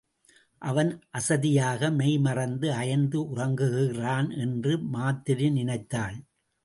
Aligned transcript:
அவன் 0.61 0.89
அசதியாக 1.11 1.91
மெய் 1.91 2.17
மறந்து 2.17 2.67
அயர்ந்து 2.73 3.19
உறங்குகிறான் 3.35 4.29
என்று 4.37 4.73
மாத்திரி 4.89 5.49
நினைத்தாள். 5.51 6.17